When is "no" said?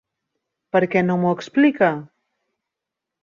1.09-1.17